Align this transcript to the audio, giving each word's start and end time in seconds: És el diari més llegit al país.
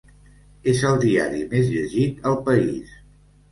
És 0.73 0.81
el 0.91 0.97
diari 1.03 1.43
més 1.53 1.71
llegit 1.75 2.27
al 2.33 2.41
país. 2.51 2.99